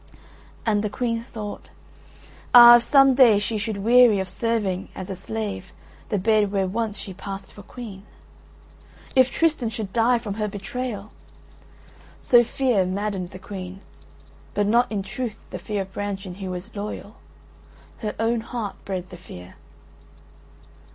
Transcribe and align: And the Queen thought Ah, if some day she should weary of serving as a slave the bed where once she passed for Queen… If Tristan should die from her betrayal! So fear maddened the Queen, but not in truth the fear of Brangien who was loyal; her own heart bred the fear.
And 0.65 0.83
the 0.83 0.89
Queen 0.89 1.21
thought 1.21 1.69
Ah, 2.55 2.77
if 2.77 2.81
some 2.81 3.13
day 3.13 3.37
she 3.37 3.59
should 3.59 3.77
weary 3.77 4.17
of 4.17 4.27
serving 4.27 4.89
as 4.95 5.11
a 5.11 5.15
slave 5.15 5.73
the 6.09 6.17
bed 6.17 6.51
where 6.51 6.65
once 6.65 6.97
she 6.97 7.13
passed 7.13 7.53
for 7.53 7.61
Queen… 7.61 8.03
If 9.15 9.29
Tristan 9.29 9.69
should 9.69 9.93
die 9.93 10.17
from 10.17 10.33
her 10.41 10.47
betrayal! 10.47 11.11
So 12.19 12.43
fear 12.43 12.83
maddened 12.83 13.29
the 13.29 13.37
Queen, 13.37 13.81
but 14.55 14.65
not 14.65 14.91
in 14.91 15.03
truth 15.03 15.37
the 15.51 15.59
fear 15.59 15.83
of 15.83 15.93
Brangien 15.93 16.37
who 16.37 16.49
was 16.49 16.75
loyal; 16.75 17.17
her 17.99 18.15
own 18.19 18.41
heart 18.41 18.83
bred 18.85 19.11
the 19.11 19.17
fear. 19.17 19.53